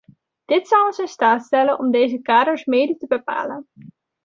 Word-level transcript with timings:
Dit 0.45 0.67
zou 0.67 0.85
ons 0.85 0.97
in 0.99 1.07
staat 1.07 1.43
stellen 1.43 1.79
om 1.79 1.91
deze 1.91 2.17
kaders 2.21 2.65
mede 2.65 2.97
te 2.97 3.07
bepalen. 3.07 3.67